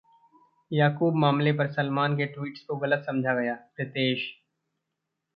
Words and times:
याकूब 0.71 1.15
मामले 1.15 1.51
पर 1.51 1.67
सलमान 1.71 2.15
के 2.17 2.25
ट्वीट्स 2.25 2.61
को 2.61 2.75
गलत 2.77 3.03
समझा 3.05 3.33
गया: 3.35 3.53
रितेश 3.79 4.23